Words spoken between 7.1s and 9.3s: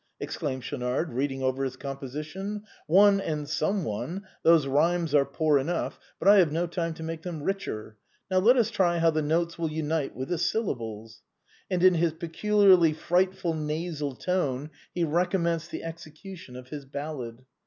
them richer. Now let us try how the